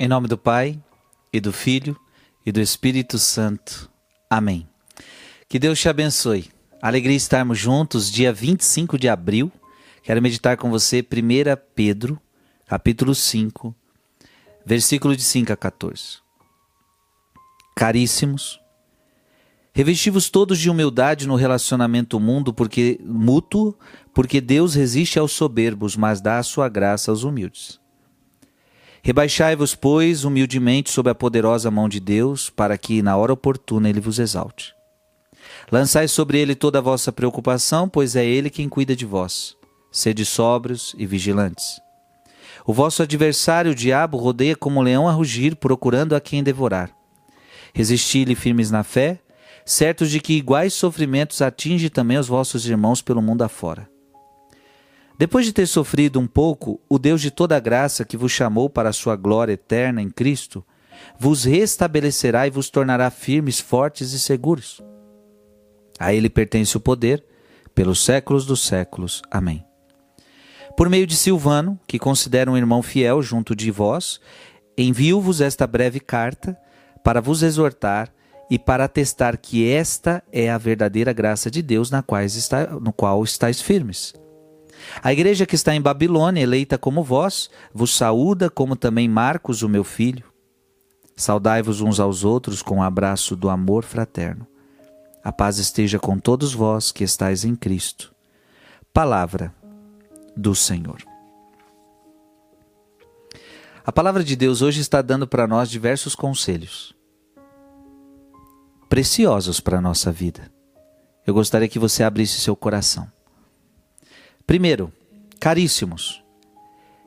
[0.00, 0.80] Em nome do Pai,
[1.32, 1.98] e do Filho,
[2.46, 3.90] e do Espírito Santo.
[4.30, 4.68] Amém.
[5.48, 6.52] Que Deus te abençoe.
[6.80, 9.50] Alegria estarmos juntos, dia 25 de abril.
[10.04, 12.16] Quero meditar com você 1 Pedro,
[12.64, 13.74] capítulo 5,
[14.64, 16.18] versículo de 5 a 14.
[17.74, 18.60] Caríssimos,
[19.72, 23.76] revestivos todos de humildade no relacionamento mundo porque mútuo,
[24.14, 27.80] porque Deus resiste aos soberbos, mas dá a sua graça aos humildes.
[29.02, 34.00] Rebaixai-vos, pois, humildemente sob a poderosa mão de Deus, para que, na hora oportuna, ele
[34.00, 34.74] vos exalte.
[35.70, 39.56] Lançai sobre ele toda a vossa preocupação, pois é ele quem cuida de vós.
[39.90, 41.80] Sede sóbrios e vigilantes.
[42.66, 46.90] O vosso adversário, o diabo, rodeia como um leão a rugir, procurando a quem devorar.
[47.72, 49.20] Resisti-lhe firmes na fé,
[49.64, 53.88] certos de que iguais sofrimentos atinge também os vossos irmãos pelo mundo afora.
[55.18, 58.90] Depois de ter sofrido um pouco, o Deus de toda graça que vos chamou para
[58.90, 60.64] a sua glória eterna em Cristo,
[61.18, 64.80] vos restabelecerá e vos tornará firmes, fortes e seguros.
[65.98, 67.24] A ele pertence o poder,
[67.74, 69.20] pelos séculos dos séculos.
[69.28, 69.64] Amém.
[70.76, 74.20] Por meio de Silvano, que considera um irmão fiel junto de vós,
[74.76, 76.56] envio-vos esta breve carta
[77.02, 78.12] para vos exortar
[78.48, 82.22] e para atestar que esta é a verdadeira graça de Deus na qual,
[82.80, 84.14] no qual estáis firmes.
[85.02, 89.68] A igreja que está em Babilônia, eleita como vós, vos saúda, como também Marcos, o
[89.68, 90.24] meu filho.
[91.16, 94.46] Saudai-vos uns aos outros com o um abraço do amor fraterno.
[95.22, 98.14] A paz esteja com todos vós que estáis em Cristo.
[98.92, 99.54] Palavra
[100.36, 101.02] do Senhor.
[103.84, 106.96] A palavra de Deus hoje está dando para nós diversos conselhos
[108.88, 110.50] preciosos para a nossa vida.
[111.26, 113.06] Eu gostaria que você abrisse seu coração.
[114.48, 114.90] Primeiro,
[115.38, 116.24] caríssimos,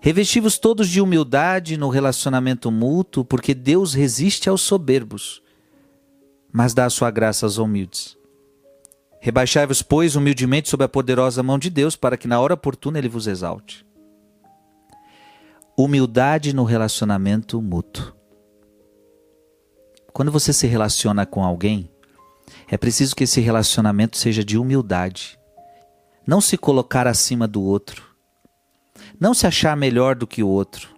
[0.00, 5.42] revestivos todos de humildade no relacionamento mútuo, porque Deus resiste aos soberbos,
[6.50, 8.16] mas dá a sua graça aos humildes.
[9.20, 13.08] Rebaixai-vos, pois, humildemente sob a poderosa mão de Deus, para que na hora oportuna ele
[13.10, 13.84] vos exalte.
[15.76, 18.14] Humildade no relacionamento mútuo.
[20.10, 21.90] Quando você se relaciona com alguém,
[22.66, 25.38] é preciso que esse relacionamento seja de humildade
[26.26, 28.02] não se colocar acima do outro,
[29.18, 30.88] não se achar melhor do que o outro.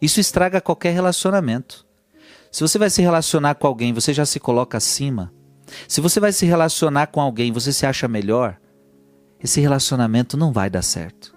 [0.00, 1.86] Isso estraga qualquer relacionamento.
[2.50, 5.32] Se você vai se relacionar com alguém, você já se coloca acima.
[5.88, 8.58] Se você vai se relacionar com alguém, você se acha melhor,
[9.42, 11.34] esse relacionamento não vai dar certo.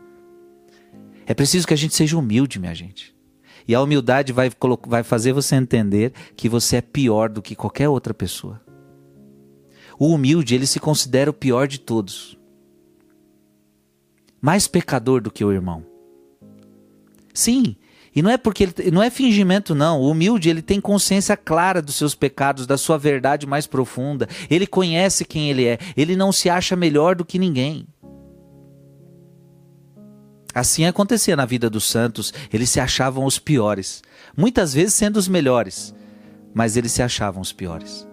[1.26, 3.16] É preciso que a gente seja humilde, minha gente.
[3.68, 4.52] E a humildade vai,
[4.86, 8.62] vai fazer você entender que você é pior do que qualquer outra pessoa.
[9.98, 12.38] O humilde, ele se considera o pior de todos
[14.46, 15.84] mais pecador do que o irmão.
[17.34, 17.76] Sim,
[18.16, 20.00] e não é porque ele, não é fingimento não.
[20.00, 24.30] O humilde, ele tem consciência clara dos seus pecados, da sua verdade mais profunda.
[24.48, 25.80] Ele conhece quem ele é.
[25.98, 27.88] Ele não se acha melhor do que ninguém.
[30.54, 34.04] Assim acontecia na vida dos santos, eles se achavam os piores,
[34.38, 35.94] muitas vezes sendo os melhores,
[36.54, 38.08] mas eles se achavam os piores.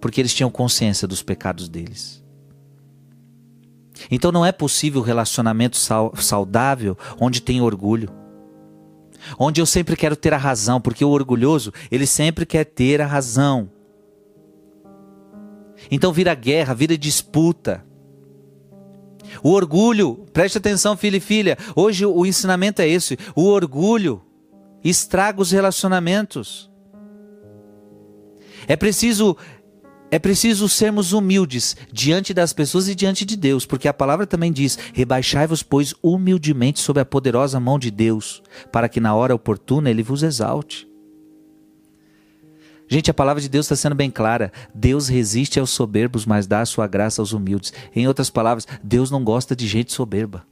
[0.00, 2.23] Porque eles tinham consciência dos pecados deles.
[4.10, 5.76] Então não é possível relacionamento
[6.16, 8.10] saudável onde tem orgulho.
[9.38, 13.06] Onde eu sempre quero ter a razão, porque o orgulhoso, ele sempre quer ter a
[13.06, 13.70] razão.
[15.90, 17.84] Então vira guerra, vira disputa.
[19.42, 24.22] O orgulho, preste atenção, filho e filha, hoje o ensinamento é esse: o orgulho
[24.82, 26.70] estraga os relacionamentos.
[28.66, 29.36] É preciso
[30.14, 34.52] é preciso sermos humildes diante das pessoas e diante de Deus, porque a palavra também
[34.52, 39.90] diz: Rebaixai-vos, pois, humildemente sob a poderosa mão de Deus, para que na hora oportuna
[39.90, 40.88] ele vos exalte.
[42.86, 44.52] Gente, a palavra de Deus está sendo bem clara.
[44.72, 47.72] Deus resiste aos soberbos, mas dá a sua graça aos humildes.
[47.92, 50.46] Em outras palavras, Deus não gosta de gente soberba.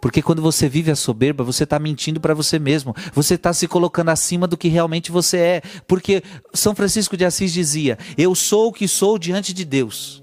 [0.00, 2.94] Porque quando você vive a soberba, você está mentindo para você mesmo.
[3.12, 5.62] Você está se colocando acima do que realmente você é.
[5.86, 10.22] Porque São Francisco de Assis dizia: Eu sou o que sou diante de Deus.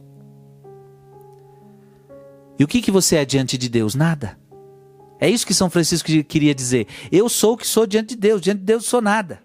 [2.57, 3.95] E o que, que você é diante de Deus?
[3.95, 4.37] Nada.
[5.19, 6.87] É isso que São Francisco queria dizer.
[7.11, 8.41] Eu sou o que sou diante de Deus.
[8.41, 9.41] Diante de Deus sou nada.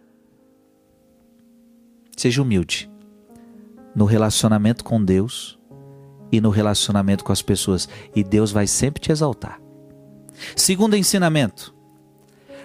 [2.16, 2.90] Seja humilde
[3.94, 5.58] no relacionamento com Deus
[6.30, 7.88] e no relacionamento com as pessoas.
[8.14, 9.59] E Deus vai sempre te exaltar.
[10.56, 11.74] Segundo ensinamento: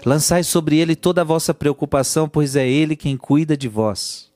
[0.06, 4.32] lançai sobre ele toda a vossa preocupação, pois é ele quem cuida de vós.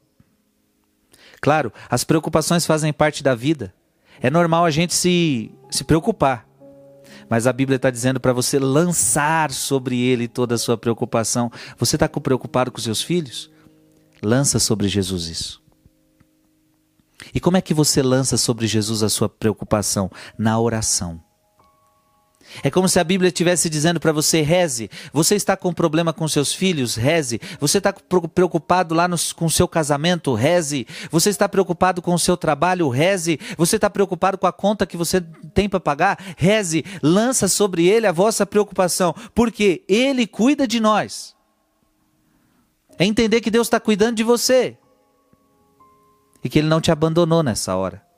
[1.41, 3.73] Claro, as preocupações fazem parte da vida.
[4.21, 6.45] É normal a gente se, se preocupar.
[7.29, 11.51] Mas a Bíblia está dizendo para você lançar sobre ele toda a sua preocupação.
[11.77, 13.49] Você está preocupado com seus filhos?
[14.21, 15.63] Lança sobre Jesus isso.
[17.33, 20.09] E como é que você lança sobre Jesus a sua preocupação?
[20.37, 21.21] Na oração.
[22.63, 24.89] É como se a Bíblia estivesse dizendo para você: reze.
[25.13, 26.95] Você está com problema com seus filhos?
[26.95, 27.39] Reze.
[27.59, 30.33] Você está preocupado lá no, com o seu casamento?
[30.33, 30.87] Reze.
[31.11, 32.89] Você está preocupado com o seu trabalho?
[32.89, 33.39] Reze.
[33.57, 35.21] Você está preocupado com a conta que você
[35.53, 36.17] tem para pagar?
[36.37, 36.83] Reze.
[37.01, 41.35] Lança sobre ele a vossa preocupação, porque ele cuida de nós.
[42.97, 44.77] É entender que Deus está cuidando de você
[46.43, 48.08] e que ele não te abandonou nessa hora.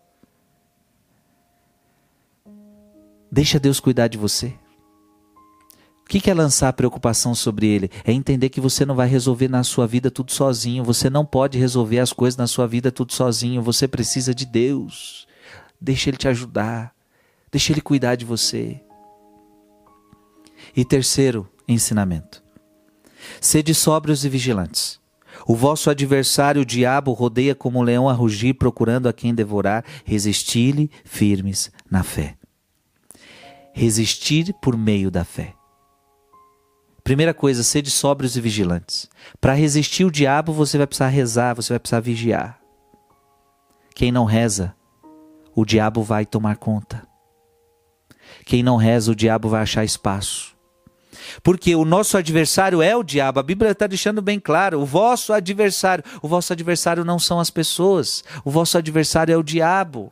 [3.32, 4.54] Deixa Deus cuidar de você.
[6.04, 7.90] O que é lançar a preocupação sobre Ele?
[8.04, 10.84] É entender que você não vai resolver na sua vida tudo sozinho.
[10.84, 13.62] Você não pode resolver as coisas na sua vida tudo sozinho.
[13.62, 15.26] Você precisa de Deus.
[15.80, 16.94] Deixa Ele te ajudar.
[17.50, 18.82] Deixa Ele cuidar de você.
[20.76, 22.44] E terceiro ensinamento:
[23.40, 25.00] sede sóbrios e vigilantes.
[25.48, 29.86] O vosso adversário, o diabo, rodeia como um leão a rugir, procurando a quem devorar.
[30.04, 32.36] Resisti-lhe firmes na fé
[33.74, 35.54] resistir por meio da fé.
[37.04, 39.10] Primeira coisa, sede sóbrios e vigilantes.
[39.40, 42.60] Para resistir o diabo, você vai precisar rezar, você vai precisar vigiar.
[43.96, 44.76] Quem não reza,
[45.56, 47.06] o diabo vai tomar conta.
[48.46, 50.56] Quem não reza, o diabo vai achar espaço.
[51.44, 53.40] Porque o nosso adversário é o diabo.
[53.40, 56.04] A Bíblia está deixando bem claro: o vosso adversário.
[56.22, 60.12] O vosso adversário não são as pessoas, o vosso adversário é o diabo.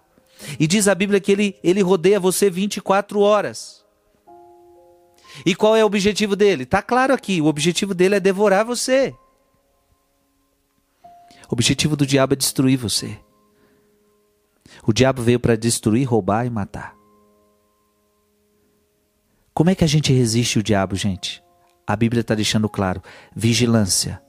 [0.59, 3.83] E diz a Bíblia que ele, ele rodeia você 24 horas.
[5.45, 6.63] E qual é o objetivo dele?
[6.63, 9.15] Está claro aqui: o objetivo dele é devorar você.
[11.49, 13.17] O objetivo do diabo é destruir você.
[14.85, 16.95] O diabo veio para destruir, roubar e matar.
[19.53, 21.43] Como é que a gente resiste o diabo, gente?
[21.85, 23.01] A Bíblia está deixando claro:
[23.35, 24.21] vigilância,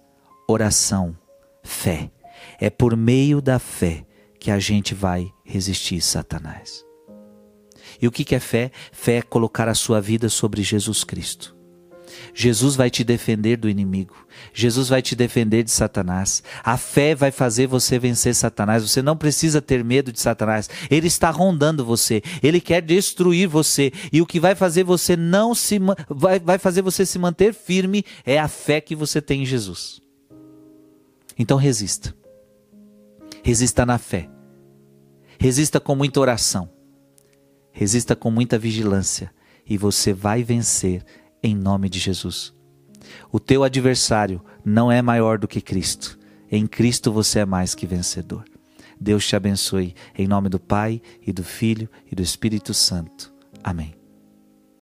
[0.49, 1.17] oração,
[1.63, 2.11] fé.
[2.59, 4.07] É por meio da fé
[4.41, 6.85] que a gente vai resistir Satanás.
[8.01, 8.73] E o que é fé?
[8.91, 11.61] Fé é colocar a sua vida sobre Jesus Cristo.
[12.35, 14.15] Jesus vai te defender do inimigo.
[14.53, 16.43] Jesus vai te defender de Satanás.
[16.65, 18.83] A fé vai fazer você vencer Satanás.
[18.83, 20.69] Você não precisa ter medo de Satanás.
[20.91, 22.23] Ele está rondando você.
[22.43, 23.93] Ele quer destruir você.
[24.13, 25.79] E o que vai fazer você não se
[26.09, 30.01] vai, vai fazer você se manter firme é a fé que você tem em Jesus.
[31.39, 32.15] Então resista.
[33.51, 34.31] Resista na fé.
[35.37, 36.71] Resista com muita oração.
[37.73, 39.35] Resista com muita vigilância.
[39.69, 41.05] E você vai vencer
[41.43, 42.55] em nome de Jesus.
[43.33, 46.17] O teu adversário não é maior do que Cristo.
[46.49, 48.45] Em Cristo você é mais que vencedor.
[49.01, 49.97] Deus te abençoe.
[50.17, 53.35] Em nome do Pai, e do Filho, e do Espírito Santo.
[53.65, 54.00] Amém.